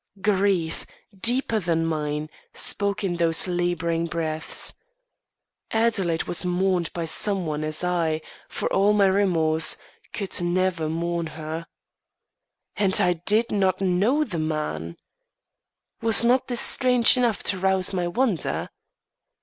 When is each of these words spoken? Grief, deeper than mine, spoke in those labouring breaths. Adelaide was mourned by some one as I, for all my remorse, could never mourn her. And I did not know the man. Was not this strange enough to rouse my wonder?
Grief, 0.23 0.87
deeper 1.15 1.59
than 1.59 1.85
mine, 1.85 2.27
spoke 2.55 3.03
in 3.03 3.17
those 3.17 3.47
labouring 3.47 4.07
breaths. 4.07 4.73
Adelaide 5.69 6.23
was 6.23 6.43
mourned 6.43 6.91
by 6.91 7.05
some 7.05 7.45
one 7.45 7.63
as 7.63 7.83
I, 7.83 8.21
for 8.49 8.67
all 8.73 8.93
my 8.93 9.05
remorse, 9.05 9.77
could 10.11 10.41
never 10.41 10.89
mourn 10.89 11.27
her. 11.27 11.67
And 12.75 12.99
I 12.99 13.13
did 13.13 13.51
not 13.51 13.79
know 13.79 14.23
the 14.23 14.39
man. 14.39 14.97
Was 16.01 16.25
not 16.25 16.47
this 16.47 16.61
strange 16.61 17.15
enough 17.15 17.43
to 17.43 17.59
rouse 17.59 17.93
my 17.93 18.07
wonder? 18.07 18.71